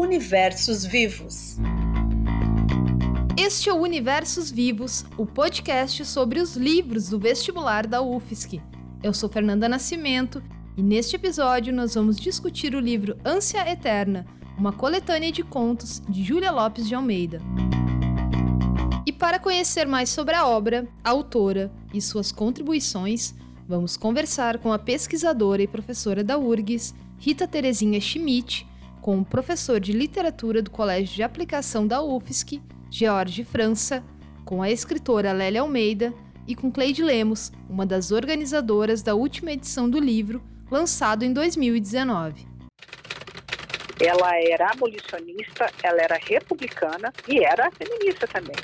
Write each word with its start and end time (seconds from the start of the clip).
Universos 0.00 0.86
Vivos. 0.86 1.58
Este 3.36 3.68
é 3.68 3.72
o 3.74 3.82
Universos 3.82 4.50
Vivos, 4.50 5.04
o 5.18 5.26
podcast 5.26 6.06
sobre 6.06 6.40
os 6.40 6.56
livros 6.56 7.10
do 7.10 7.18
vestibular 7.18 7.86
da 7.86 8.00
UFSC. 8.00 8.62
Eu 9.02 9.12
sou 9.12 9.28
Fernanda 9.28 9.68
Nascimento 9.68 10.42
e 10.74 10.82
neste 10.82 11.16
episódio 11.16 11.70
nós 11.70 11.96
vamos 11.96 12.18
discutir 12.18 12.74
o 12.74 12.80
livro 12.80 13.18
Ânsia 13.22 13.70
Eterna, 13.70 14.24
uma 14.56 14.72
coletânea 14.72 15.30
de 15.30 15.42
contos 15.42 16.00
de 16.08 16.24
Júlia 16.24 16.50
Lopes 16.50 16.88
de 16.88 16.94
Almeida. 16.94 17.38
E 19.04 19.12
para 19.12 19.38
conhecer 19.38 19.86
mais 19.86 20.08
sobre 20.08 20.34
a 20.34 20.46
obra, 20.46 20.88
a 21.04 21.10
autora 21.10 21.70
e 21.92 22.00
suas 22.00 22.32
contribuições, 22.32 23.34
vamos 23.68 23.98
conversar 23.98 24.60
com 24.60 24.72
a 24.72 24.78
pesquisadora 24.78 25.60
e 25.60 25.68
professora 25.68 26.24
da 26.24 26.38
URGS, 26.38 26.94
Rita 27.18 27.46
Terezinha 27.46 28.00
Schmidt, 28.00 28.66
com 29.00 29.18
o 29.18 29.24
professor 29.24 29.80
de 29.80 29.92
literatura 29.92 30.62
do 30.62 30.70
Colégio 30.70 31.14
de 31.14 31.22
Aplicação 31.22 31.86
da 31.86 32.02
UFSC, 32.02 32.60
George 32.90 33.44
França, 33.44 34.04
com 34.44 34.62
a 34.62 34.70
escritora 34.70 35.32
Lélia 35.32 35.62
Almeida 35.62 36.12
e 36.46 36.54
com 36.54 36.70
Cleide 36.70 37.02
Lemos, 37.02 37.52
uma 37.68 37.86
das 37.86 38.10
organizadoras 38.10 39.02
da 39.02 39.14
última 39.14 39.52
edição 39.52 39.88
do 39.88 39.98
livro, 39.98 40.42
lançado 40.70 41.24
em 41.24 41.32
2019. 41.32 42.46
Ela 44.00 44.36
era 44.36 44.70
abolicionista, 44.70 45.70
ela 45.82 46.00
era 46.00 46.16
republicana 46.16 47.12
e 47.28 47.44
era 47.44 47.70
feminista 47.70 48.26
também. 48.26 48.56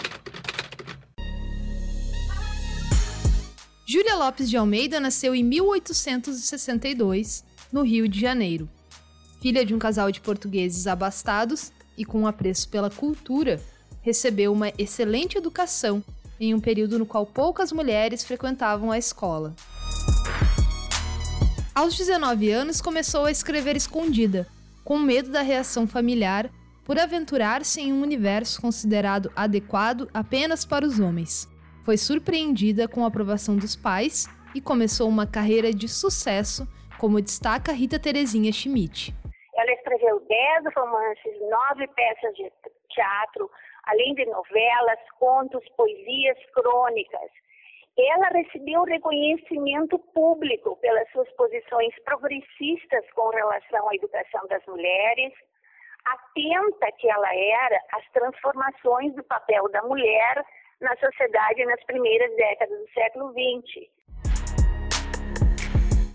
Júlia 3.86 4.16
Lopes 4.16 4.50
de 4.50 4.56
Almeida 4.56 4.98
nasceu 4.98 5.34
em 5.34 5.44
1862, 5.44 7.44
no 7.72 7.82
Rio 7.82 8.08
de 8.08 8.18
Janeiro. 8.18 8.68
Filha 9.46 9.64
de 9.64 9.72
um 9.72 9.78
casal 9.78 10.10
de 10.10 10.20
portugueses 10.20 10.88
abastados 10.88 11.70
e 11.96 12.04
com 12.04 12.26
apreço 12.26 12.68
pela 12.68 12.90
cultura, 12.90 13.62
recebeu 14.02 14.52
uma 14.52 14.72
excelente 14.76 15.38
educação 15.38 16.02
em 16.40 16.52
um 16.52 16.58
período 16.58 16.98
no 16.98 17.06
qual 17.06 17.24
poucas 17.24 17.70
mulheres 17.70 18.24
frequentavam 18.24 18.90
a 18.90 18.98
escola. 18.98 19.54
Aos 21.72 21.96
19 21.96 22.50
anos, 22.50 22.80
começou 22.80 23.26
a 23.26 23.30
escrever 23.30 23.76
escondida, 23.76 24.48
com 24.82 24.98
medo 24.98 25.30
da 25.30 25.42
reação 25.42 25.86
familiar 25.86 26.50
por 26.84 26.98
aventurar-se 26.98 27.80
em 27.80 27.92
um 27.92 28.02
universo 28.02 28.60
considerado 28.60 29.30
adequado 29.36 30.08
apenas 30.12 30.64
para 30.64 30.84
os 30.84 30.98
homens 30.98 31.48
foi 31.84 31.96
surpreendida 31.96 32.88
com 32.88 33.04
a 33.04 33.06
aprovação 33.06 33.56
dos 33.56 33.76
pais 33.76 34.28
e 34.52 34.60
começou 34.60 35.08
uma 35.08 35.24
carreira 35.24 35.72
de 35.72 35.88
sucesso, 35.88 36.66
como 36.98 37.22
destaca 37.22 37.70
Rita 37.70 37.96
Terezinha 37.96 38.50
Schmidt. 38.50 39.14
Escreveu 40.06 40.20
dez 40.28 40.74
romances, 40.76 41.40
nove 41.50 41.88
peças 41.88 42.34
de 42.36 42.52
teatro, 42.90 43.50
além 43.86 44.14
de 44.14 44.24
novelas, 44.26 45.00
contos, 45.18 45.68
poesias, 45.76 46.38
crônicas. 46.54 47.28
Ela 47.98 48.28
recebeu 48.28 48.84
reconhecimento 48.84 49.98
público 50.14 50.76
pelas 50.76 51.10
suas 51.10 51.28
posições 51.32 51.92
progressistas 52.04 53.04
com 53.16 53.30
relação 53.30 53.88
à 53.88 53.94
educação 53.96 54.46
das 54.48 54.64
mulheres, 54.66 55.32
atenta 56.04 56.92
que 56.98 57.10
ela 57.10 57.34
era 57.34 57.80
às 57.94 58.08
transformações 58.12 59.12
do 59.16 59.24
papel 59.24 59.68
da 59.70 59.82
mulher 59.82 60.44
na 60.80 60.96
sociedade 60.98 61.64
nas 61.64 61.82
primeiras 61.84 62.32
décadas 62.36 62.78
do 62.78 62.88
século 62.92 63.32
XX. 63.32 63.90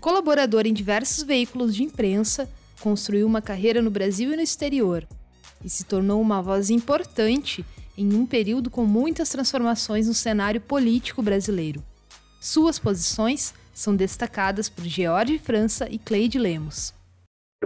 Colaborador 0.00 0.66
em 0.66 0.72
diversos 0.72 1.22
veículos 1.24 1.76
de 1.76 1.84
imprensa, 1.84 2.48
construiu 2.82 3.26
uma 3.26 3.40
carreira 3.40 3.80
no 3.80 3.90
Brasil 3.90 4.32
e 4.32 4.36
no 4.36 4.42
exterior 4.42 5.06
e 5.64 5.70
se 5.70 5.84
tornou 5.84 6.20
uma 6.20 6.42
voz 6.42 6.68
importante 6.68 7.64
em 7.96 8.12
um 8.14 8.26
período 8.26 8.68
com 8.70 8.84
muitas 8.84 9.28
transformações 9.28 10.08
no 10.08 10.14
cenário 10.14 10.60
político 10.60 11.22
brasileiro. 11.22 11.82
Suas 12.40 12.80
posições 12.80 13.54
são 13.72 13.94
destacadas 13.94 14.68
por 14.68 14.84
George 14.84 15.38
França 15.38 15.88
e 15.88 15.96
Cleide 15.96 16.38
Lemos. 16.38 16.92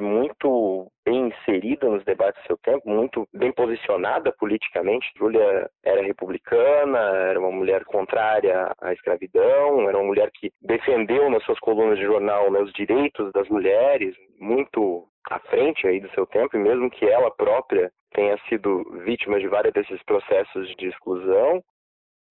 Muito 0.01 0.91
bem 1.05 1.29
inserida 1.29 1.89
nos 1.89 2.05
debates 2.05 2.43
do 2.43 2.47
seu 2.47 2.59
tempo, 2.59 2.89
muito 2.89 3.27
bem 3.33 3.53
posicionada 3.53 4.33
politicamente. 4.33 5.11
Júlia 5.17 5.71
era 5.85 6.03
republicana, 6.03 6.99
era 6.99 7.39
uma 7.39 7.51
mulher 7.51 7.85
contrária 7.85 8.73
à 8.81 8.93
escravidão, 8.93 9.89
era 9.89 9.97
uma 9.97 10.07
mulher 10.07 10.31
que 10.35 10.53
defendeu 10.61 11.31
nas 11.31 11.43
suas 11.45 11.59
colunas 11.61 11.99
de 11.99 12.05
jornal 12.05 12.51
né, 12.51 12.61
os 12.61 12.73
direitos 12.73 13.33
das 13.33 13.49
mulheres, 13.49 14.15
muito 14.39 15.07
à 15.31 15.39
frente 15.41 15.87
aí 15.87 16.01
do 16.01 16.11
seu 16.11 16.27
tempo, 16.27 16.57
e 16.57 16.61
mesmo 16.61 16.91
que 16.91 17.07
ela 17.07 17.31
própria 17.31 17.91
tenha 18.13 18.39
sido 18.49 18.85
vítima 19.05 19.39
de 19.39 19.49
vários 19.49 19.75
desses 19.75 20.03
processos 20.05 20.75
de 20.77 20.89
exclusão, 20.89 21.63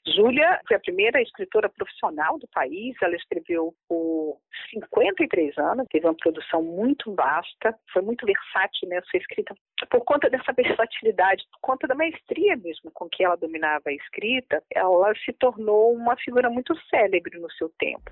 Júlia 0.08 0.60
foi 0.68 0.78
a 0.78 0.80
primeira 0.80 1.20
escritora 1.20 1.68
profissional 1.68 2.38
do 2.38 2.48
país, 2.50 2.96
ela 3.02 3.16
escreveu 3.16 3.74
por 3.90 4.38
53 4.70 5.58
anos, 5.58 5.88
teve 5.90 6.06
uma 6.06 6.16
produção 6.16 6.62
muito 6.62 7.14
vasta, 7.16 7.76
foi 7.92 8.04
muito 8.04 8.24
versátil 8.24 8.88
nessa 8.88 9.08
né? 9.14 9.20
escrita, 9.20 9.56
por 9.90 10.02
conta 10.06 10.30
dessa 10.30 10.54
versatilidade, 10.54 11.44
por 11.54 11.60
conta 11.60 11.88
da 11.88 11.96
maestria 11.96 12.56
mesmo 12.56 12.92
com 12.94 13.10
que 13.10 13.24
ela 13.24 13.36
dominava 13.36 13.84
a 13.88 13.94
escrita, 13.94 14.62
ela 14.72 15.12
se 15.26 15.34
tornou 15.34 15.94
uma 15.96 16.16
figura 16.18 16.52
muito 16.52 16.76
célebre 16.88 17.40
no 17.40 17.52
seu 17.54 17.70
tempo. 17.80 18.12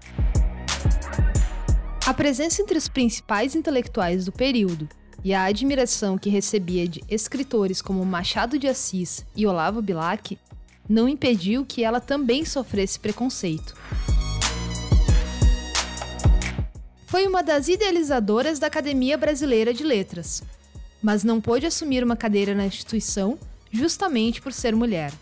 A 2.08 2.14
presença 2.14 2.62
entre 2.62 2.78
os 2.78 2.90
principais 2.90 3.56
intelectuais 3.56 4.26
do 4.26 4.32
período 4.32 4.90
e 5.24 5.34
a 5.34 5.44
admiração 5.44 6.18
que 6.18 6.30
recebia 6.30 6.88
de 6.88 7.02
escritores 7.10 7.82
como 7.82 8.06
Machado 8.06 8.60
de 8.60 8.68
Assis 8.68 9.26
e 9.36 9.48
Olavo 9.48 9.82
Bilac 9.82 10.38
não 10.88 11.08
impediu 11.08 11.66
que 11.66 11.84
ela 11.84 12.00
também 12.00 12.46
sofresse 12.46 13.00
preconceito. 13.00 13.76
Foi 17.08 17.28
uma 17.28 17.44
das 17.44 17.68
idealizadoras 17.68 18.58
da 18.60 18.68
Academia 18.68 19.18
Brasileira 19.18 19.74
de 19.74 19.84
Letras, 19.84 20.44
mas 21.02 21.24
não 21.24 21.40
pôde 21.40 21.66
assumir 21.66 22.04
uma 22.04 22.16
cadeira 22.16 22.56
na 22.56 22.66
instituição 22.66 23.38
justamente 23.72 24.42
por 24.42 24.52
ser 24.52 24.76
mulher. 24.76 25.14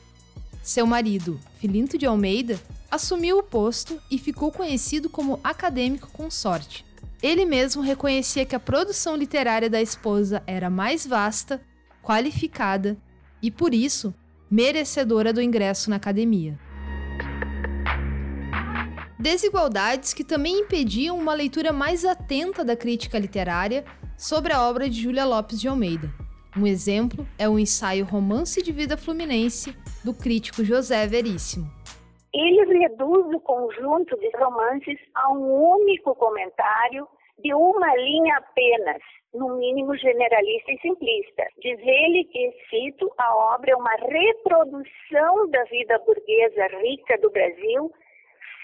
Seu 0.64 0.86
marido, 0.86 1.40
Filinto 1.60 1.98
de 1.98 2.06
Almeida, 2.06 2.60
assumiu 2.90 3.40
o 3.40 3.44
posto 3.44 4.00
e 4.10 4.18
ficou 4.18 4.52
conhecido 4.52 5.10
como 5.10 5.40
acadêmico 5.44 6.10
consorte. 6.12 6.86
Ele 7.22 7.46
mesmo 7.46 7.82
reconhecia 7.82 8.46
que 8.46 8.56
a 8.56 8.60
produção 8.60 9.16
literária 9.16 9.70
da 9.70 9.82
esposa 9.82 10.44
era 10.46 10.70
mais 10.70 11.06
vasta, 11.06 11.62
qualificada 12.02 12.98
e, 13.42 13.52
por 13.52 13.74
isso, 13.74 14.14
merecedora 14.51 15.31
do 15.31 15.41
ingresso 15.41 15.89
na 15.89 15.95
academia. 15.95 16.59
Desigualdades 19.17 20.13
que 20.13 20.23
também 20.23 20.62
impediam 20.62 21.17
uma 21.17 21.34
leitura 21.34 21.72
mais 21.72 22.03
atenta 22.03 22.66
da 22.66 22.75
crítica 22.75 23.17
literária 23.17 23.85
sobre 24.17 24.51
a 24.51 24.67
obra 24.67 24.89
de 24.89 25.01
Júlia 25.01 25.23
Lopes 25.25 25.62
de 25.62 25.67
Almeida. 25.67 26.09
Um 26.57 26.67
exemplo 26.67 27.25
é 27.39 27.47
o 27.47 27.57
ensaio 27.57 28.03
Romance 28.03 28.62
de 28.62 28.73
Vida 28.73 28.97
Fluminense, 28.97 29.73
do 30.03 30.13
crítico 30.13 30.66
José 30.66 31.07
Veríssimo. 31.07 31.72
Ele 32.33 32.79
reduz 32.79 33.33
o 33.33 33.39
conjunto 33.39 34.18
de 34.19 34.29
romances 34.38 34.97
a 35.16 35.31
um 35.31 35.75
único 35.75 36.13
comentário 36.16 37.07
de 37.41 37.53
uma 37.53 37.96
linha 37.96 38.38
apenas, 38.38 39.02
no 39.34 39.57
mínimo 39.57 39.96
generalista 39.97 40.72
e 40.72 40.79
simplista. 40.79 41.47
Diz 41.62 41.79
ele 41.79 42.25
que, 42.25 42.52
cito, 42.69 43.12
a 43.18 43.35
obra 43.56 43.72
é 43.72 43.75
uma 43.75 43.96
reprodução 43.96 45.50
da 45.50 45.63
vida 45.66 45.97
burguesa 46.00 46.68
rica 46.81 47.18
do 47.19 47.30
Brasil, 47.31 47.91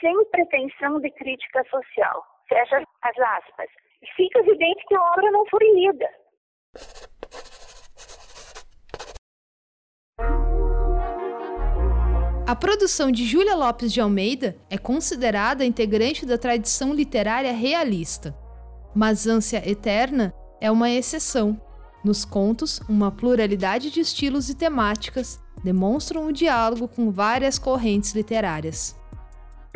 sem 0.02 0.26
pretensão 0.26 1.00
de 1.00 1.10
crítica 1.12 1.64
social. 1.70 2.24
Fecha 2.48 2.84
as 3.02 3.20
aspas. 3.20 3.70
Fica 4.16 4.40
evidente 4.40 4.86
que 4.88 4.96
a 4.96 5.02
obra 5.14 5.32
não 5.32 5.46
foi 5.48 5.64
lida. 5.74 6.10
A 12.48 12.56
produção 12.56 13.12
de 13.12 13.26
Júlia 13.26 13.56
Lopes 13.56 13.92
de 13.92 14.00
Almeida 14.00 14.56
é 14.70 14.78
considerada 14.78 15.66
integrante 15.66 16.26
da 16.26 16.38
tradição 16.38 16.94
literária 16.94 17.52
realista. 17.52 18.34
Mas 18.96 19.28
Ânsia 19.28 19.62
Eterna 19.70 20.34
é 20.62 20.72
uma 20.72 20.90
exceção. 20.90 21.60
Nos 22.04 22.24
contos, 22.24 22.80
uma 22.90 23.12
pluralidade 23.12 23.92
de 23.92 24.00
estilos 24.00 24.50
e 24.50 24.58
temáticas 24.58 25.40
demonstram 25.64 26.28
o 26.28 26.34
diálogo 26.34 26.88
com 26.88 27.12
várias 27.12 27.60
correntes 27.60 28.14
literárias. 28.14 28.98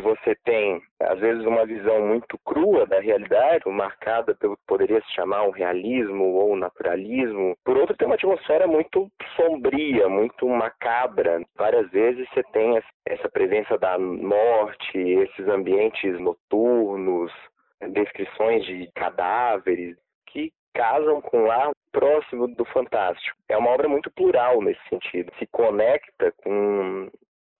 Você 0.00 0.34
tem, 0.44 0.82
às 1.00 1.20
vezes, 1.20 1.44
uma 1.44 1.64
visão 1.64 2.04
muito 2.06 2.36
crua 2.44 2.86
da 2.86 2.98
realidade, 3.00 3.68
marcada 3.68 4.34
pelo 4.34 4.56
que 4.56 4.62
poderia 4.66 5.00
se 5.02 5.12
chamar 5.14 5.44
um 5.44 5.50
realismo 5.50 6.24
ou 6.24 6.54
um 6.54 6.56
naturalismo. 6.56 7.54
Por 7.64 7.76
outro, 7.76 7.96
tem 7.96 8.06
uma 8.06 8.16
atmosfera 8.16 8.66
muito 8.66 9.08
sombria, 9.36 10.08
muito 10.08 10.48
macabra. 10.48 11.40
Várias 11.56 11.88
vezes 11.90 12.26
você 12.30 12.42
tem 12.52 12.80
essa 13.06 13.28
presença 13.28 13.78
da 13.78 13.96
morte, 13.98 14.98
esses 14.98 15.46
ambientes 15.46 16.18
noturnos, 16.18 17.30
descrições 17.90 18.64
de 18.64 18.90
cadáveres 18.94 19.96
que 20.26 20.52
casam 20.74 21.20
com 21.20 21.50
ar 21.50 21.70
próximo 21.90 22.48
do 22.48 22.64
fantástico. 22.66 23.36
É 23.48 23.56
uma 23.56 23.70
obra 23.70 23.88
muito 23.88 24.10
plural 24.10 24.60
nesse 24.62 24.80
sentido. 24.88 25.32
Se 25.38 25.46
conecta 25.46 26.32
com 26.32 27.10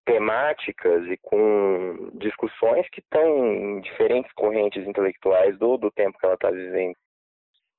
temáticas 0.05 1.07
e 1.07 1.17
com 1.19 2.11
discussões 2.15 2.89
que 2.91 3.01
estão 3.01 3.55
em 3.55 3.81
diferentes 3.81 4.33
correntes 4.33 4.87
intelectuais 4.87 5.57
do, 5.59 5.77
do 5.77 5.91
tempo 5.91 6.19
que 6.19 6.25
ela 6.25 6.35
está 6.35 6.51
vivendo. 6.51 6.97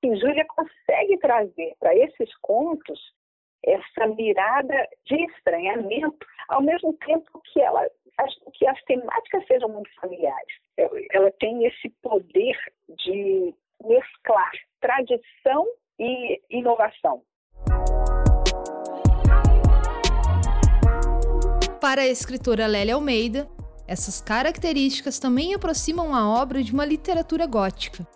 E 0.04 0.16
Júlia 0.16 0.46
consegue 0.46 1.18
trazer 1.18 1.74
para 1.80 1.96
esses 1.96 2.36
contos 2.38 3.00
essa 3.66 4.08
mirada 4.08 4.88
de 5.06 5.16
estranhamento, 5.26 6.26
ao 6.50 6.62
mesmo 6.62 6.94
tempo 6.98 7.42
que 7.52 7.62
ela 7.62 7.88
que 8.54 8.68
as 8.68 8.80
temáticas 8.84 9.46
sejam 9.48 9.70
muito 9.70 9.90
familiares. 9.96 10.63
Ela 10.78 11.32
tem 11.40 11.66
esse 11.66 11.90
poder 12.02 12.58
de 13.06 13.54
mesclar 13.84 14.52
tradição 14.82 15.66
e 16.00 16.42
inovação. 16.50 17.22
Para 21.80 22.02
a 22.02 22.08
escritora 22.08 22.66
Lélia 22.66 22.96
Almeida, 22.96 23.48
essas 23.88 24.22
características 24.22 25.20
também 25.20 25.54
aproximam 25.54 26.16
a 26.16 26.28
obra 26.42 26.64
de 26.64 26.74
uma 26.74 26.86
literatura 26.86 27.46
gótica, 27.46 28.08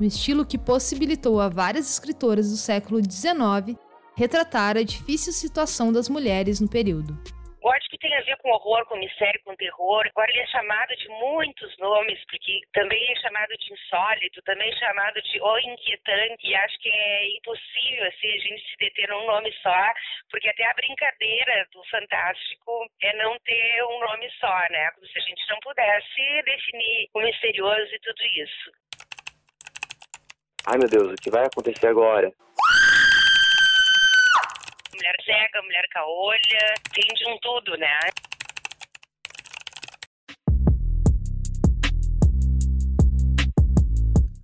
um 0.00 0.04
estilo 0.04 0.46
que 0.46 0.56
possibilitou 0.56 1.40
a 1.40 1.48
várias 1.48 1.90
escritoras 1.90 2.50
do 2.50 2.56
século 2.56 3.00
XIX 3.02 3.76
retratar 4.16 4.76
a 4.76 4.82
difícil 4.82 5.32
situação 5.32 5.92
das 5.92 6.08
mulheres 6.08 6.60
no 6.60 6.68
período 6.68 7.35
gótico 7.66 7.98
tem 7.98 8.14
a 8.14 8.20
ver 8.20 8.36
com 8.36 8.50
horror, 8.50 8.86
com 8.86 8.96
mistério, 8.96 9.42
com 9.42 9.56
terror. 9.56 10.06
Agora 10.06 10.30
ele 10.30 10.38
é 10.38 10.46
chamado 10.46 10.94
de 10.94 11.08
muitos 11.08 11.76
nomes, 11.78 12.24
porque 12.30 12.60
também 12.72 13.10
é 13.10 13.16
chamado 13.16 13.50
de 13.58 13.72
insólito, 13.72 14.40
também 14.42 14.70
é 14.70 14.76
chamado 14.76 15.20
de 15.20 15.40
o 15.42 15.58
inquietante, 15.58 16.46
e 16.46 16.54
acho 16.54 16.78
que 16.78 16.88
é 16.88 17.28
impossível 17.36 18.06
assim, 18.06 18.28
a 18.28 18.38
gente 18.38 18.70
se 18.70 18.76
deter 18.78 19.08
num 19.08 19.26
nome 19.26 19.52
só, 19.62 19.92
porque 20.30 20.48
até 20.48 20.64
a 20.64 20.74
brincadeira 20.74 21.66
do 21.72 21.82
fantástico 21.90 22.86
é 23.02 23.12
não 23.16 23.36
ter 23.40 23.82
um 23.82 23.98
nome 23.98 24.30
só, 24.38 24.58
né? 24.70 24.90
Como 24.92 25.06
se 25.08 25.18
a 25.18 25.22
gente 25.22 25.42
não 25.50 25.58
pudesse 25.58 26.42
definir 26.44 27.10
o 27.14 27.20
misterioso 27.20 27.92
e 27.92 27.98
tudo 27.98 28.22
isso. 28.44 28.70
Ai 30.68 30.78
meu 30.78 30.88
Deus, 30.88 31.12
o 31.12 31.16
que 31.16 31.30
vai 31.30 31.44
acontecer 31.46 31.88
agora? 31.88 32.32
Mulher 34.96 35.16
cega, 35.24 35.62
mulher 35.62 35.86
caolha, 35.90 36.74
tem 36.92 37.14
de 37.14 37.30
um 37.30 37.38
tudo, 37.38 37.76
né? 37.76 37.98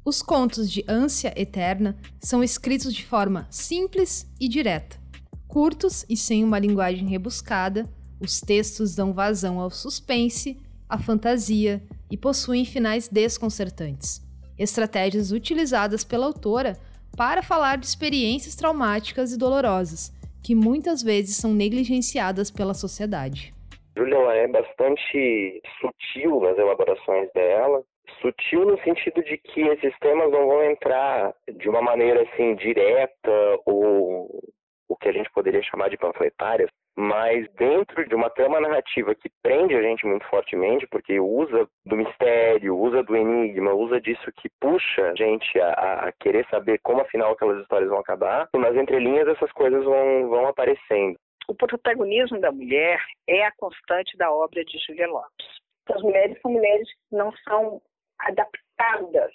Os 0.04 0.20
contos 0.20 0.70
de 0.70 0.84
Ânsia 0.87 1.32
Eterna 1.37 1.96
são 2.20 2.44
escritos 2.44 2.93
de 2.93 3.04
forma 3.04 3.46
simples 3.50 4.31
e 4.38 4.49
direta. 4.49 5.00
Curtos 5.49 6.04
e 6.08 6.16
sem 6.16 6.44
uma 6.44 6.58
linguagem 6.58 7.08
rebuscada, 7.08 7.88
os 8.20 8.40
textos 8.40 8.94
dão 8.94 9.12
vazão 9.12 9.58
ao 9.58 9.70
suspense, 9.70 10.60
à 10.88 10.99
fantasia 10.99 11.82
e 12.10 12.16
possuem 12.16 12.64
finais 12.64 13.08
desconcertantes. 13.08 14.20
Estratégias 14.58 15.32
utilizadas 15.32 16.04
pela 16.04 16.26
autora 16.26 16.78
para 17.16 17.43
falar 17.43 17.78
de 17.78 17.87
experiências 17.87 18.54
traumáticas 18.54 19.32
e 19.32 19.38
dolorosas, 19.38 20.12
que 20.42 20.54
muitas 20.54 21.02
vezes 21.02 21.36
são 21.36 21.52
negligenciadas 21.52 22.50
pela 22.50 22.74
sociedade. 22.74 23.54
Júlia 23.96 24.16
ela 24.16 24.34
é 24.34 24.48
bastante 24.48 25.62
sutil 25.80 26.40
nas 26.40 26.58
elaborações 26.58 27.30
dela, 27.32 27.82
sutil 28.20 28.64
no 28.64 28.78
sentido 28.82 29.22
de 29.22 29.36
que 29.38 29.60
esses 29.60 29.96
temas 29.98 30.30
não 30.30 30.46
vão 30.46 30.64
entrar 30.64 31.34
de 31.58 31.68
uma 31.68 31.82
maneira 31.82 32.22
assim 32.22 32.54
direta 32.56 33.58
ou 33.66 34.42
o 34.88 34.96
que 34.96 35.08
a 35.08 35.12
gente 35.12 35.30
poderia 35.32 35.62
chamar 35.62 35.88
de 35.88 35.96
panfletária, 35.96 36.68
mas 36.96 37.50
dentro 37.54 38.06
de 38.06 38.14
uma 38.14 38.28
trama 38.30 38.60
narrativa 38.60 39.14
que 39.14 39.30
prende 39.42 39.74
a 39.74 39.82
gente 39.82 40.06
muito 40.06 40.26
fortemente, 40.26 40.86
porque 40.88 41.18
usa 41.18 41.68
do 41.86 41.96
mistério, 41.96 42.76
usa 42.76 43.02
do 43.02 43.16
enigma, 43.16 43.72
usa 43.72 44.00
disso 44.00 44.30
que 44.36 44.48
puxa 44.60 45.10
a 45.10 45.14
gente 45.14 45.58
a, 45.60 46.08
a 46.08 46.12
querer 46.12 46.46
saber 46.50 46.78
como 46.82 47.00
afinal 47.00 47.32
aquelas 47.32 47.60
histórias 47.62 47.88
vão 47.88 47.98
acabar, 47.98 48.48
nas 48.54 48.76
entrelinhas 48.76 49.28
essas 49.28 49.50
coisas 49.52 49.84
vão, 49.84 50.28
vão 50.28 50.46
aparecendo. 50.46 51.16
O 51.48 51.54
protagonismo 51.54 52.40
da 52.40 52.52
mulher 52.52 53.00
é 53.28 53.44
a 53.44 53.52
constante 53.56 54.16
da 54.16 54.32
obra 54.32 54.64
de 54.64 54.78
Julia 54.86 55.08
Lopes. 55.08 55.46
As 55.90 56.02
mulheres 56.02 56.40
são 56.40 56.52
mulheres 56.52 56.88
que 56.88 57.16
não 57.16 57.32
são 57.48 57.80
adaptadas 58.18 59.32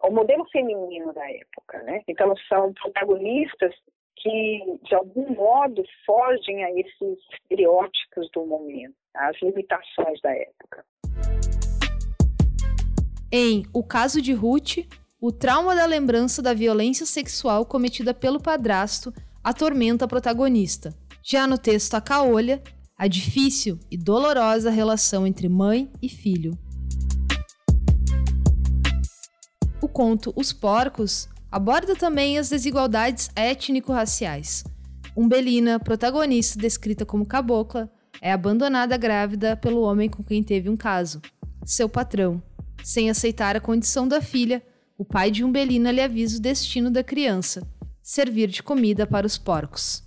ao 0.00 0.10
modelo 0.10 0.44
feminino 0.50 1.12
da 1.12 1.30
época, 1.30 1.82
né? 1.82 2.02
Então 2.08 2.34
são 2.48 2.72
protagonistas 2.74 3.74
que, 4.16 4.78
de 4.84 4.94
algum 4.94 5.34
modo, 5.34 5.82
fogem 6.06 6.64
a 6.64 6.70
esses 6.72 7.18
estereótipos 7.32 8.28
do 8.32 8.46
momento, 8.46 8.94
às 9.14 9.36
limitações 9.42 10.20
da 10.22 10.30
época. 10.30 10.84
Em 13.30 13.64
O 13.72 13.82
Caso 13.82 14.20
de 14.20 14.32
Ruth, 14.32 14.86
o 15.20 15.32
trauma 15.32 15.74
da 15.74 15.86
lembrança 15.86 16.42
da 16.42 16.52
violência 16.52 17.06
sexual 17.06 17.64
cometida 17.64 18.12
pelo 18.12 18.40
padrasto 18.40 19.12
atormenta 19.42 20.04
a 20.04 20.08
protagonista. 20.08 20.92
Já 21.22 21.46
no 21.46 21.56
texto 21.56 21.94
A 21.94 22.00
Caolha, 22.00 22.62
a 22.98 23.06
difícil 23.06 23.78
e 23.90 23.96
dolorosa 23.96 24.70
relação 24.70 25.26
entre 25.26 25.48
mãe 25.48 25.90
e 26.02 26.08
filho. 26.08 26.52
O 29.80 29.88
conto 29.88 30.32
Os 30.36 30.52
Porcos 30.52 31.28
aborda 31.52 31.94
também 31.94 32.38
as 32.38 32.48
desigualdades 32.48 33.30
étnico-raciais. 33.36 34.64
Umbelina, 35.14 35.78
protagonista 35.78 36.58
descrita 36.58 37.04
como 37.04 37.26
cabocla, 37.26 37.90
é 38.22 38.32
abandonada 38.32 38.96
grávida 38.96 39.54
pelo 39.54 39.82
homem 39.82 40.08
com 40.08 40.24
quem 40.24 40.42
teve 40.42 40.70
um 40.70 40.76
caso, 40.76 41.20
seu 41.66 41.88
patrão. 41.90 42.42
Sem 42.82 43.10
aceitar 43.10 43.54
a 43.54 43.60
condição 43.60 44.08
da 44.08 44.22
filha, 44.22 44.62
o 44.96 45.04
pai 45.04 45.30
de 45.30 45.44
Umbelina 45.44 45.92
lhe 45.92 46.00
avisa 46.00 46.38
o 46.38 46.42
destino 46.42 46.90
da 46.90 47.04
criança: 47.04 47.60
servir 48.02 48.46
de 48.46 48.62
comida 48.62 49.06
para 49.06 49.26
os 49.26 49.36
porcos. 49.36 50.02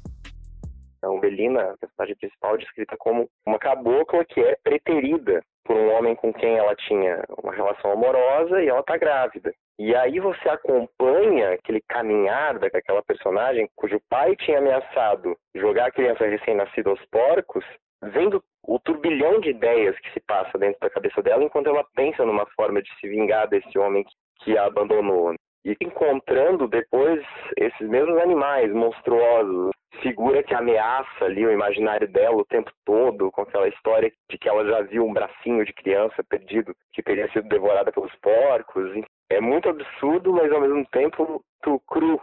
A 1.03 1.11
Umbelina, 1.11 1.61
a 1.61 1.77
personagem 1.77 2.15
principal, 2.15 2.55
é 2.55 2.57
descrita 2.57 2.95
como 2.97 3.29
uma 3.45 3.59
cabocla 3.59 4.25
que 4.25 4.39
é 4.39 4.57
preterida 4.63 5.43
por 5.63 5.77
um 5.77 5.91
homem 5.91 6.15
com 6.15 6.33
quem 6.33 6.57
ela 6.57 6.75
tinha 6.75 7.23
uma 7.43 7.53
relação 7.53 7.91
amorosa 7.91 8.61
e 8.63 8.67
ela 8.67 8.79
está 8.79 8.97
grávida. 8.97 9.53
E 9.77 9.93
aí 9.93 10.19
você 10.19 10.47
acompanha 10.47 11.51
aquele 11.51 11.81
caminhar 11.81 12.57
daquela 12.59 13.03
personagem 13.03 13.69
cujo 13.75 13.99
pai 14.09 14.35
tinha 14.37 14.59
ameaçado 14.59 15.35
jogar 15.53 15.87
a 15.87 15.91
criança 15.91 16.25
recém-nascida 16.25 16.89
aos 16.89 17.05
porcos, 17.07 17.65
vendo 18.01 18.41
o 18.63 18.79
turbilhão 18.79 19.39
de 19.39 19.49
ideias 19.49 19.97
que 19.99 20.11
se 20.11 20.19
passa 20.21 20.57
dentro 20.57 20.79
da 20.79 20.89
cabeça 20.89 21.21
dela 21.21 21.43
enquanto 21.43 21.67
ela 21.67 21.85
pensa 21.93 22.25
numa 22.25 22.45
forma 22.55 22.81
de 22.81 22.89
se 22.99 23.07
vingar 23.07 23.47
desse 23.49 23.77
homem 23.77 24.05
que 24.43 24.57
a 24.57 24.65
abandonou. 24.65 25.33
E 25.65 25.75
encontrando 25.81 26.67
depois 26.67 27.23
esses 27.57 27.89
mesmos 27.89 28.17
animais 28.19 28.71
monstruosos, 28.71 29.71
figura 30.01 30.43
que 30.43 30.53
ameaça 30.53 31.25
ali 31.25 31.45
o 31.45 31.51
imaginário 31.51 32.07
dela 32.07 32.35
o 32.35 32.45
tempo 32.45 32.71
todo, 32.85 33.31
com 33.31 33.41
aquela 33.41 33.67
história 33.67 34.11
de 34.29 34.37
que 34.37 34.47
ela 34.47 34.65
já 34.65 34.81
viu 34.81 35.05
um 35.05 35.13
bracinho 35.13 35.65
de 35.65 35.73
criança 35.73 36.23
perdido 36.29 36.75
que 36.93 37.01
teria 37.01 37.27
sido 37.31 37.47
devorada 37.47 37.91
pelos 37.91 38.13
porcos. 38.17 38.91
É 39.29 39.41
muito 39.41 39.67
absurdo, 39.67 40.31
mas 40.33 40.51
ao 40.51 40.61
mesmo 40.61 40.85
tempo 40.91 41.43
cru. 41.87 42.21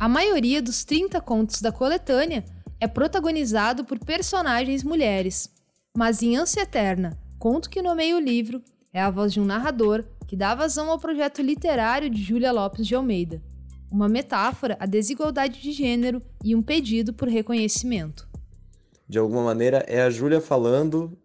A 0.00 0.08
maioria 0.08 0.62
dos 0.62 0.82
30 0.82 1.20
contos 1.20 1.60
da 1.60 1.70
coletânea 1.70 2.42
é 2.80 2.88
protagonizado 2.88 3.84
por 3.84 3.98
personagens 3.98 4.82
mulheres. 4.82 5.54
Mas 5.94 6.22
em 6.22 6.36
Ânsia 6.36 6.62
Eterna, 6.62 7.18
conto 7.38 7.68
que 7.68 7.82
nomeia 7.82 8.16
o 8.16 8.20
livro, 8.20 8.62
é 8.94 9.00
a 9.00 9.10
voz 9.10 9.32
de 9.32 9.40
um 9.40 9.44
narrador 9.44 10.04
que 10.26 10.36
dá 10.36 10.54
vazão 10.54 10.90
ao 10.90 10.98
projeto 10.98 11.42
literário 11.42 12.08
de 12.08 12.22
Júlia 12.22 12.52
Lopes 12.52 12.86
de 12.86 12.94
Almeida. 12.94 13.42
Uma 13.90 14.08
metáfora 14.08 14.76
à 14.80 14.86
desigualdade 14.86 15.60
de 15.60 15.70
gênero 15.70 16.22
e 16.42 16.56
um 16.56 16.62
pedido 16.62 17.12
por 17.12 17.28
reconhecimento. 17.28 18.26
De 19.06 19.18
alguma 19.18 19.42
maneira, 19.42 19.84
é 19.86 20.02
a 20.02 20.10
Júlia 20.10 20.40
falando 20.40 21.16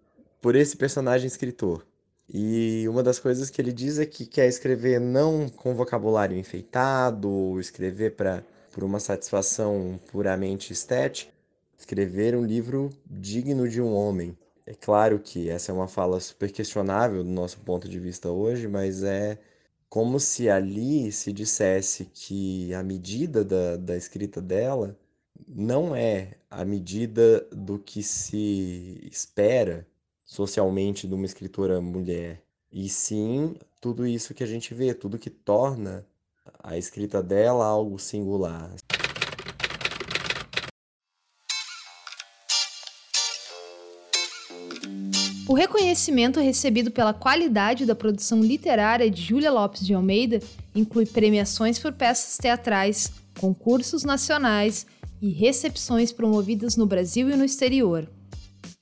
por 0.41 0.55
esse 0.55 0.75
personagem 0.75 1.27
escritor. 1.27 1.85
E 2.33 2.87
uma 2.87 3.03
das 3.03 3.19
coisas 3.19 3.49
que 3.49 3.61
ele 3.61 3.73
diz 3.73 3.99
é 3.99 4.05
que 4.05 4.25
quer 4.25 4.47
escrever 4.47 5.01
não 5.01 5.49
com 5.49 5.75
vocabulário 5.75 6.37
enfeitado, 6.37 7.59
escrever 7.59 8.15
para 8.15 8.43
por 8.71 8.85
uma 8.85 9.01
satisfação 9.01 9.99
puramente 10.09 10.71
estética, 10.71 11.29
escrever 11.77 12.33
um 12.35 12.45
livro 12.45 12.89
digno 13.05 13.67
de 13.67 13.81
um 13.81 13.93
homem. 13.93 14.37
É 14.65 14.73
claro 14.73 15.19
que 15.19 15.49
essa 15.49 15.73
é 15.73 15.75
uma 15.75 15.89
fala 15.89 16.21
super 16.21 16.49
questionável 16.51 17.21
do 17.21 17.29
nosso 17.29 17.59
ponto 17.59 17.89
de 17.89 17.99
vista 17.99 18.29
hoje, 18.29 18.65
mas 18.65 19.03
é 19.03 19.37
como 19.89 20.17
se 20.17 20.49
ali 20.49 21.11
se 21.11 21.33
dissesse 21.33 22.05
que 22.13 22.73
a 22.73 22.81
medida 22.81 23.43
da, 23.43 23.75
da 23.75 23.97
escrita 23.97 24.41
dela 24.41 24.97
não 25.45 25.93
é 25.93 26.35
a 26.49 26.63
medida 26.63 27.45
do 27.51 27.77
que 27.77 28.01
se 28.01 29.01
espera 29.11 29.85
socialmente 30.31 31.09
de 31.09 31.13
uma 31.13 31.25
escritora 31.25 31.81
mulher, 31.81 32.41
e 32.71 32.87
sim 32.87 33.53
tudo 33.81 34.07
isso 34.07 34.33
que 34.33 34.45
a 34.45 34.47
gente 34.47 34.73
vê, 34.73 34.93
tudo 34.93 35.19
que 35.19 35.29
torna 35.29 36.05
a 36.63 36.77
escrita 36.77 37.21
dela 37.21 37.65
algo 37.65 37.99
singular. 37.99 38.73
O 45.49 45.53
reconhecimento 45.53 46.39
recebido 46.39 46.91
pela 46.91 47.13
qualidade 47.13 47.85
da 47.85 47.93
produção 47.93 48.41
literária 48.41 49.11
de 49.11 49.21
Júlia 49.21 49.51
Lopes 49.51 49.85
de 49.85 49.93
Almeida 49.93 50.39
inclui 50.73 51.05
premiações 51.05 51.77
por 51.77 51.91
peças 51.91 52.37
teatrais, 52.37 53.11
concursos 53.37 54.05
nacionais 54.05 54.87
e 55.21 55.29
recepções 55.29 56.13
promovidas 56.13 56.77
no 56.77 56.85
Brasil 56.85 57.29
e 57.29 57.35
no 57.35 57.43
exterior. 57.43 58.07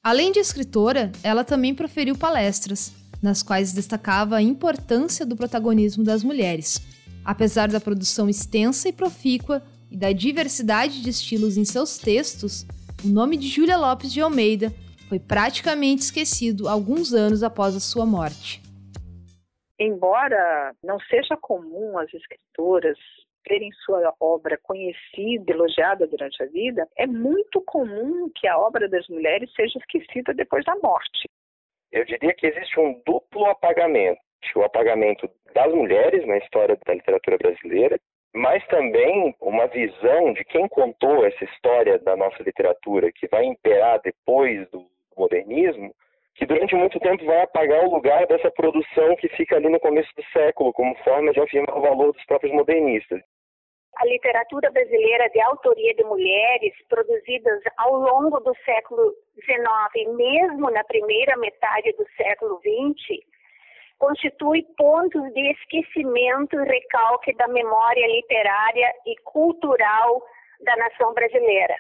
Além 0.02 0.32
de 0.32 0.40
escritora, 0.40 1.12
ela 1.22 1.44
também 1.44 1.76
proferiu 1.76 2.18
palestras, 2.18 2.94
nas 3.22 3.44
quais 3.44 3.74
destacava 3.74 4.38
a 4.38 4.42
importância 4.42 5.26
do 5.26 5.36
protagonismo 5.36 6.06
das 6.06 6.24
mulheres. 6.24 6.80
Apesar 7.26 7.68
da 7.68 7.82
produção 7.82 8.30
extensa 8.30 8.88
e 8.88 8.94
profícua 8.94 9.62
e 9.92 9.98
da 9.98 10.14
diversidade 10.14 11.02
de 11.02 11.10
estilos 11.10 11.58
em 11.58 11.66
seus 11.66 11.98
textos, 11.98 12.66
o 13.04 13.10
nome 13.10 13.36
de 13.36 13.50
Júlia 13.50 13.78
Lopes 13.78 14.14
de 14.14 14.22
Almeida 14.22 14.74
foi 15.10 15.20
praticamente 15.20 16.04
esquecido 16.04 16.70
alguns 16.70 17.14
anos 17.14 17.44
após 17.44 17.76
a 17.76 17.80
sua 17.82 18.06
morte. 18.06 18.62
Embora 19.78 20.74
não 20.82 20.98
seja 21.10 21.36
comum 21.36 21.98
as 21.98 22.14
escritoras 22.14 22.98
terem 23.50 23.72
sua 23.84 24.14
obra 24.20 24.60
conhecida, 24.62 25.52
elogiada 25.52 26.06
durante 26.06 26.42
a 26.44 26.46
vida, 26.46 26.88
é 26.96 27.08
muito 27.08 27.60
comum 27.66 28.30
que 28.36 28.48
a 28.48 28.58
obra 28.60 28.88
das 28.88 29.08
mulheres 29.10 29.52
seja 29.56 29.80
esquecida 29.80 30.36
depois 30.36 30.64
da 30.64 30.76
morte. 30.76 31.28
Eu 31.92 32.06
diria 32.06 32.34
que 32.36 32.46
existe 32.46 32.80
um 32.80 33.02
duplo 33.04 33.48
apagamento. 33.48 34.22
O 34.56 34.64
apagamento 34.64 35.30
das 35.54 35.74
mulheres 35.74 36.26
na 36.26 36.38
história 36.38 36.78
da 36.86 36.94
literatura 36.94 37.38
brasileira, 37.38 38.00
mas 38.34 38.66
também 38.68 39.36
uma 39.42 39.68
visão 39.68 40.32
de 40.34 40.46
quem 40.46 40.68
contou 40.70 41.26
essa 41.26 41.44
história 41.44 41.98
da 42.00 42.16
nossa 42.16 42.42
literatura, 42.44 43.12
que 43.12 43.28
vai 43.28 43.44
imperar 43.46 44.00
depois 44.02 44.70
do 44.70 44.86
modernismo, 45.18 45.94
que 46.36 46.46
durante 46.46 46.74
muito 46.74 47.00
tempo 47.00 47.26
vai 47.26 47.42
apagar 47.42 47.84
o 47.84 47.94
lugar 47.94 48.26
dessa 48.28 48.50
produção 48.52 49.16
que 49.18 49.28
fica 49.30 49.58
ali 49.58 49.68
no 49.68 49.80
começo 49.80 50.10
do 50.16 50.24
século, 50.32 50.72
como 50.72 50.96
forma 51.04 51.34
de 51.34 51.42
afirmar 51.42 51.78
o 51.78 51.82
valor 51.82 52.14
dos 52.14 52.26
próprios 52.26 52.54
modernistas. 52.54 53.22
A 54.00 54.06
literatura 54.06 54.72
brasileira 54.72 55.30
de 55.30 55.42
autoria 55.42 55.94
de 55.94 56.06
mulheres, 56.06 56.74
produzidas 56.88 57.62
ao 57.78 57.96
longo 57.96 58.40
do 58.40 58.56
século 58.64 59.14
XIX 59.44 60.16
mesmo 60.16 60.72
na 60.72 60.86
primeira 60.86 61.36
metade 61.36 61.92
do 61.98 62.06
século 62.16 62.62
XX, 62.62 63.20
constitui 63.98 64.64
pontos 64.78 65.22
de 65.34 65.52
esquecimento 65.52 66.56
e 66.56 66.66
recalque 66.66 67.36
da 67.36 67.50
memória 67.50 68.08
literária 68.08 68.90
e 69.06 69.16
cultural 69.26 70.24
da 70.62 70.78
nação 70.78 71.14
brasileira. 71.14 71.76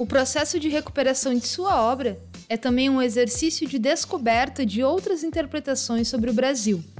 O 0.00 0.06
processo 0.06 0.58
de 0.58 0.70
recuperação 0.70 1.34
de 1.34 1.46
sua 1.46 1.84
obra 1.92 2.16
é 2.48 2.56
também 2.56 2.88
um 2.88 3.02
exercício 3.02 3.68
de 3.68 3.78
descoberta 3.78 4.64
de 4.64 4.82
outras 4.82 5.22
interpretações 5.22 6.08
sobre 6.08 6.30
o 6.30 6.34
Brasil. 6.34 6.93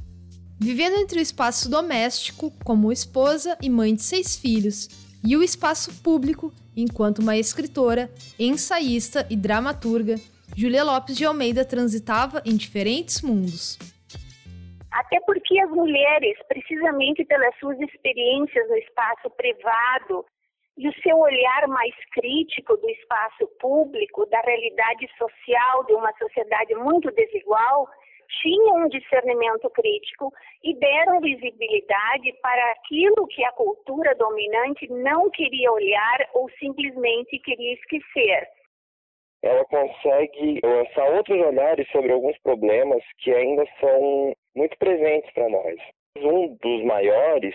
Vivendo 0.60 0.96
entre 0.96 1.18
o 1.18 1.22
espaço 1.22 1.70
doméstico, 1.70 2.50
como 2.64 2.92
esposa 2.92 3.58
e 3.60 3.68
mãe 3.68 3.94
de 3.94 4.02
seis 4.02 4.36
filhos, 4.36 4.88
e 5.26 5.36
o 5.36 5.42
espaço 5.42 6.02
público, 6.02 6.52
enquanto 6.76 7.18
uma 7.18 7.36
escritora, 7.36 8.10
ensaísta 8.38 9.26
e 9.30 9.36
dramaturga, 9.36 10.16
Julia 10.56 10.84
Lopes 10.84 11.16
de 11.16 11.24
Almeida 11.24 11.64
transitava 11.64 12.40
em 12.44 12.56
diferentes 12.56 13.20
mundos. 13.22 13.78
Até 14.92 15.18
porque 15.26 15.58
as 15.58 15.70
mulheres, 15.70 16.38
precisamente 16.46 17.24
pelas 17.24 17.58
suas 17.58 17.78
experiências 17.80 18.68
no 18.68 18.76
espaço 18.76 19.28
privado 19.30 20.24
e 20.78 20.88
o 20.88 20.94
seu 21.02 21.18
olhar 21.18 21.66
mais 21.66 21.94
crítico 22.12 22.76
do 22.76 22.88
espaço 22.90 23.46
público, 23.60 24.24
da 24.26 24.40
realidade 24.40 25.08
social 25.18 25.84
de 25.86 25.94
uma 25.94 26.12
sociedade 26.16 26.74
muito 26.76 27.10
desigual, 27.10 27.88
tinham 28.42 28.84
um 28.84 28.88
discernimento 28.88 29.68
crítico 29.70 30.32
e 30.62 30.74
deram 30.76 31.20
visibilidade 31.20 32.32
para 32.42 32.72
aquilo 32.72 33.26
que 33.28 33.44
a 33.44 33.52
cultura 33.52 34.14
dominante 34.14 34.86
não 34.90 35.30
queria 35.30 35.70
olhar 35.72 36.28
ou 36.34 36.48
simplesmente 36.58 37.38
queria 37.38 37.74
esquecer. 37.74 38.48
Ela 39.42 39.64
consegue 39.66 40.60
lançar 40.64 41.10
outros 41.12 41.38
olhares 41.38 41.86
sobre 41.90 42.12
alguns 42.12 42.38
problemas 42.38 43.02
que 43.18 43.30
ainda 43.30 43.64
são 43.78 44.32
muito 44.56 44.76
presentes 44.78 45.30
para 45.34 45.48
nós. 45.50 45.76
Um 46.16 46.56
dos 46.62 46.84
maiores 46.84 47.54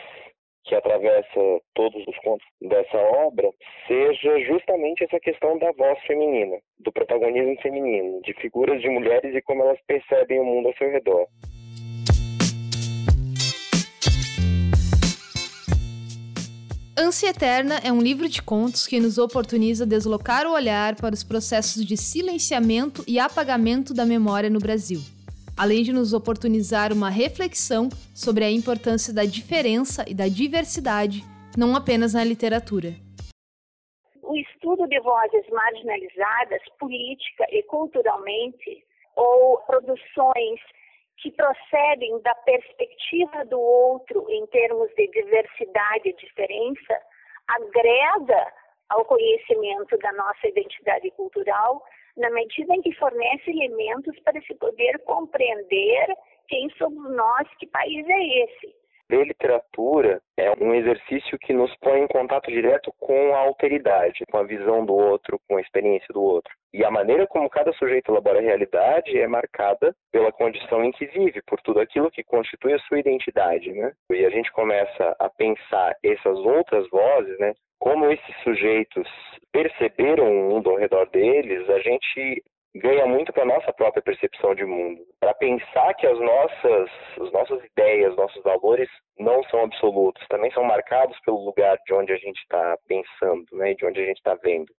que 0.70 0.76
atravessa 0.76 1.60
todos 1.74 2.00
os 2.08 2.18
contos 2.20 2.46
dessa 2.62 2.98
obra 3.26 3.50
seja 3.88 4.40
justamente 4.46 5.04
essa 5.04 5.20
questão 5.20 5.58
da 5.58 5.72
voz 5.72 6.00
feminina, 6.06 6.58
do 6.80 6.92
protagonismo 6.92 7.60
feminino, 7.60 8.22
de 8.22 8.34
figuras 8.36 8.80
de 8.80 8.88
mulheres 8.88 9.36
e 9.36 9.42
como 9.42 9.64
elas 9.64 9.80
percebem 9.88 10.40
o 10.40 10.46
mundo 10.46 10.68
ao 10.68 10.76
seu 10.76 10.92
redor. 10.92 11.26
Ânsia 16.96 17.30
Eterna 17.30 17.80
é 17.84 17.92
um 17.92 18.02
livro 18.02 18.30
de 18.30 18.44
contos 18.44 18.86
que 18.86 19.00
nos 19.00 19.18
oportuniza 19.18 19.88
deslocar 19.88 20.46
o 20.46 20.54
olhar 20.54 20.96
para 20.96 21.16
os 21.16 21.24
processos 21.24 21.84
de 21.84 21.98
silenciamento 21.98 23.04
e 23.08 23.18
apagamento 23.18 23.92
da 23.92 24.06
memória 24.06 24.52
no 24.52 24.60
Brasil 24.60 25.00
além 25.60 25.84
de 25.84 25.92
nos 25.92 26.14
oportunizar 26.14 26.94
uma 26.94 27.10
reflexão 27.10 27.90
sobre 28.16 28.46
a 28.46 28.50
importância 28.50 29.14
da 29.14 29.26
diferença 29.26 30.06
e 30.08 30.16
da 30.16 30.30
diversidade, 30.30 31.20
não 31.58 31.76
apenas 31.76 32.14
na 32.14 32.24
literatura. 32.24 32.96
O 34.24 34.38
estudo 34.38 34.88
de 34.88 34.98
vozes 35.02 35.46
marginalizadas, 35.52 36.62
política 36.80 37.46
e 37.52 37.62
culturalmente, 37.64 38.86
ou 39.18 39.58
produções 39.68 40.62
que 41.18 41.30
procedem 41.32 42.22
da 42.22 42.34
perspectiva 42.36 43.44
do 43.44 43.60
outro 43.60 44.26
em 44.30 44.48
termos 44.48 44.90
de 44.96 45.08
diversidade 45.08 46.08
e 46.08 46.16
diferença, 46.16 46.96
agrega 47.50 48.54
ao 48.88 49.04
conhecimento 49.04 49.98
da 49.98 50.14
nossa 50.14 50.48
identidade 50.48 51.12
cultural 51.12 51.84
na 52.18 52.30
medida 52.32 52.76
em 52.76 52.82
que 52.82 52.94
fornece 52.96 53.50
elementos 53.50 54.20
para 54.22 54.42
se 54.42 54.56
poder 54.56 55.00
compreender 55.06 56.08
quem 56.48 56.70
somos 56.78 57.12
nós, 57.16 57.48
que 57.60 57.68
país 57.68 58.06
é 58.08 58.44
esse. 58.44 58.80
Ler 59.12 59.26
literatura 59.26 60.22
é 60.38 60.52
um 60.64 60.76
exercício 60.76 61.40
que 61.40 61.52
nos 61.52 61.76
põe 61.78 62.00
em 62.00 62.08
contato 62.08 62.52
direto 62.52 62.94
com 63.00 63.34
a 63.34 63.40
alteridade, 63.40 64.24
com 64.30 64.38
a 64.38 64.44
visão 64.44 64.86
do 64.86 64.94
outro, 64.94 65.40
com 65.48 65.58
a 65.58 65.62
experiência 65.62 66.14
do 66.14 66.22
outro. 66.22 66.54
E 66.72 66.86
a 66.86 66.92
maneira 66.92 67.26
como 67.26 67.50
cada 67.50 67.74
sujeito 67.74 68.12
elabora 68.12 68.38
a 68.38 68.44
realidade 68.44 69.20
é 69.20 69.28
marcada 69.28 69.96
pela 70.12 70.32
condição 70.32 70.84
em 70.84 70.92
que 70.92 71.08
vive, 71.08 71.42
por 71.42 71.60
tudo 71.62 71.80
aquilo 71.80 72.12
que 72.12 72.24
constitui 72.24 72.74
a 72.74 72.80
sua 72.82 73.00
identidade, 73.00 73.72
né? 73.72 73.94
E 74.12 74.24
a 74.24 74.30
gente 74.30 74.52
começa 74.52 75.16
a 75.18 75.28
pensar 75.28 75.96
essas 76.04 76.38
outras 76.38 76.88
vozes, 76.92 77.40
né? 77.40 77.54
Como 77.80 78.12
esses 78.12 78.36
sujeitos 78.44 79.08
perceberam 79.52 80.30
o 80.30 80.50
mundo 80.52 80.70
ao 80.70 80.78
redor 80.78 81.10
deles, 81.10 81.70
a 81.70 81.80
gente 81.80 82.44
ganha 82.76 83.06
muito 83.08 83.34
para 83.34 83.46
nossa 83.46 83.74
própria 83.74 84.02
percepção 84.02 84.54
de 84.54 84.66
mundo, 84.66 85.02
para 85.20 85.34
pensar 85.34 85.94
que 85.96 86.06
as 86.06 86.20
nossas, 86.20 86.90
as 87.20 87.32
nossas 87.32 87.64
ideias, 87.66 88.16
nossos 88.16 88.44
valores 88.44 88.90
não 89.18 89.44
são 89.46 89.64
absolutos, 89.64 90.26
também 90.28 90.52
são 90.52 90.64
marcados 90.64 91.18
pelo 91.22 91.44
lugar 91.44 91.78
de 91.86 91.94
onde 91.94 92.12
a 92.12 92.18
gente 92.18 92.40
está 92.42 92.78
pensando, 92.88 93.46
né, 93.54 93.74
de 93.74 93.86
onde 93.86 94.02
a 94.02 94.06
gente 94.06 94.18
está 94.18 94.36
vendo. 94.36 94.72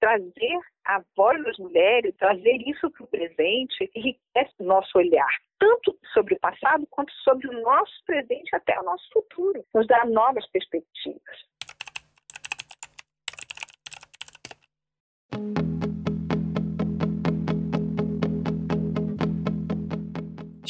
Trazer 0.00 0.58
a 0.86 1.02
voz 1.16 1.42
das 1.44 1.58
mulheres, 1.58 2.16
trazer 2.16 2.56
isso 2.66 2.90
para 2.90 3.04
o 3.04 3.08
presente, 3.08 3.90
enriquece 3.94 4.54
o 4.58 4.64
nosso 4.64 4.98
olhar, 4.98 5.30
tanto 5.58 5.96
sobre 6.12 6.34
o 6.34 6.40
passado 6.40 6.86
quanto 6.90 7.12
sobre 7.22 7.48
o 7.48 7.60
nosso 7.62 7.92
presente 8.06 8.54
até 8.54 8.78
o 8.80 8.84
nosso 8.84 9.04
futuro, 9.12 9.62
nos 9.74 9.86
dá 9.86 10.04
novas 10.04 10.46
perspectivas. 10.50 11.49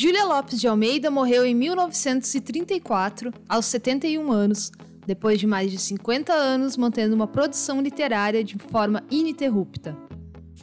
Júlia 0.02 0.24
Lopes 0.24 0.58
de 0.58 0.66
Almeida 0.66 1.10
morreu 1.10 1.44
em 1.44 1.54
1934, 1.54 3.34
aos 3.46 3.66
71 3.66 4.32
anos, 4.32 4.72
depois 5.06 5.38
de 5.38 5.46
mais 5.46 5.70
de 5.70 5.76
50 5.78 6.32
anos 6.32 6.74
mantendo 6.78 7.14
uma 7.14 7.26
produção 7.26 7.82
literária 7.82 8.42
de 8.42 8.56
forma 8.56 9.02
ininterrupta. 9.10 9.94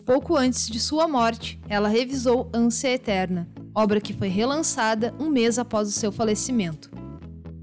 Pouco 0.04 0.36
antes 0.36 0.68
de 0.68 0.80
sua 0.80 1.08
morte, 1.08 1.60
ela 1.70 1.88
revisou 1.88 2.50
Ânsia 2.52 2.96
Eterna, 2.96 3.48
obra 3.76 4.02
que 4.02 4.12
foi 4.12 4.28
relançada 4.28 5.14
um 5.20 5.30
mês 5.30 5.60
após 5.60 5.88
o 5.88 5.92
seu 5.92 6.12
falecimento. 6.12 6.90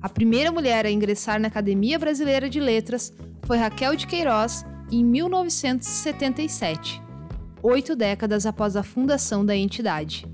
A 0.00 0.08
primeira 0.08 0.52
mulher 0.52 0.86
a 0.86 0.90
ingressar 0.92 1.40
na 1.40 1.48
Academia 1.48 1.98
Brasileira 1.98 2.48
de 2.48 2.60
Letras 2.60 3.12
foi 3.42 3.56
Raquel 3.56 3.96
de 3.96 4.06
Queiroz 4.06 4.64
em 4.94 5.04
1977, 5.04 7.02
oito 7.60 7.96
décadas 7.96 8.46
após 8.46 8.76
a 8.76 8.82
fundação 8.84 9.44
da 9.44 9.56
entidade. 9.56 10.24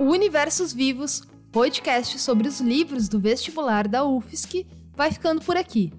O 0.00 0.06
Universos 0.06 0.72
Vivos, 0.72 1.22
podcast 1.52 2.18
sobre 2.18 2.48
os 2.48 2.60
livros 2.60 3.08
do 3.08 3.20
vestibular 3.20 3.86
da 3.86 4.04
UFSC, 4.04 4.66
vai 4.96 5.12
ficando 5.12 5.40
por 5.42 5.56
aqui. 5.56 5.92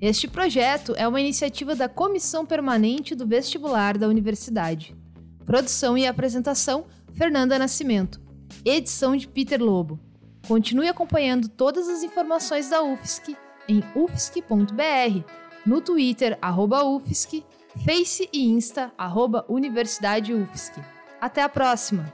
Este 0.00 0.26
projeto 0.26 0.94
é 0.96 1.06
uma 1.06 1.20
iniciativa 1.20 1.74
da 1.74 1.90
Comissão 1.90 2.46
Permanente 2.46 3.14
do 3.14 3.26
Vestibular 3.26 3.98
da 3.98 4.08
Universidade. 4.08 4.96
Produção 5.44 5.98
e 5.98 6.06
apresentação: 6.06 6.86
Fernanda 7.12 7.58
Nascimento. 7.58 8.25
Edição 8.64 9.16
de 9.16 9.28
Peter 9.28 9.62
Lobo. 9.62 9.98
Continue 10.46 10.88
acompanhando 10.88 11.48
todas 11.48 11.88
as 11.88 12.02
informações 12.02 12.68
da 12.70 12.82
UFSC 12.82 13.36
em 13.68 13.82
ufsc.br, 13.94 15.24
no 15.64 15.80
Twitter, 15.80 16.38
arroba 16.40 16.84
UFSC, 16.84 17.44
Face 17.84 18.28
e 18.32 18.46
Insta, 18.46 18.92
arroba 18.96 19.44
Universidade 19.48 20.32
UFSC. 20.32 20.80
Até 21.20 21.42
a 21.42 21.48
próxima! 21.48 22.12